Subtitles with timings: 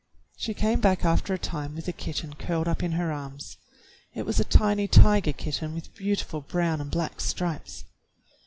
[0.37, 3.57] She came back after a time with the kitten curled up in her arms.
[4.15, 7.83] It was a tiny tiger kitten with beauti ful brown and black stripes.